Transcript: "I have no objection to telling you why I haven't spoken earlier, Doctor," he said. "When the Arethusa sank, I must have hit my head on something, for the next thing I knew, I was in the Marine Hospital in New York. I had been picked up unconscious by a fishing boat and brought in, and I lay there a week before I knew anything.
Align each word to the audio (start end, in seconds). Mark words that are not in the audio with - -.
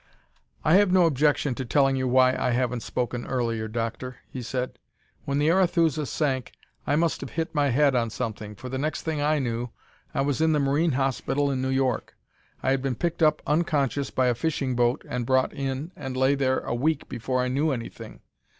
"I 0.65 0.77
have 0.77 0.91
no 0.91 1.05
objection 1.05 1.53
to 1.53 1.63
telling 1.63 1.95
you 1.95 2.07
why 2.07 2.35
I 2.35 2.49
haven't 2.53 2.81
spoken 2.81 3.23
earlier, 3.27 3.67
Doctor," 3.67 4.17
he 4.27 4.41
said. 4.41 4.79
"When 5.25 5.37
the 5.37 5.51
Arethusa 5.51 6.07
sank, 6.07 6.53
I 6.87 6.95
must 6.95 7.21
have 7.21 7.29
hit 7.33 7.53
my 7.53 7.69
head 7.69 7.93
on 7.93 8.09
something, 8.09 8.55
for 8.55 8.67
the 8.67 8.79
next 8.79 9.03
thing 9.03 9.21
I 9.21 9.37
knew, 9.37 9.69
I 10.11 10.21
was 10.21 10.41
in 10.41 10.53
the 10.53 10.59
Marine 10.59 10.93
Hospital 10.93 11.51
in 11.51 11.61
New 11.61 11.69
York. 11.69 12.17
I 12.63 12.71
had 12.71 12.81
been 12.81 12.95
picked 12.95 13.21
up 13.21 13.43
unconscious 13.45 14.09
by 14.09 14.25
a 14.25 14.33
fishing 14.33 14.75
boat 14.75 15.03
and 15.07 15.23
brought 15.23 15.53
in, 15.53 15.91
and 15.95 16.17
I 16.17 16.19
lay 16.19 16.33
there 16.33 16.61
a 16.61 16.73
week 16.73 17.07
before 17.07 17.39
I 17.43 17.47
knew 17.47 17.69
anything. 17.69 18.21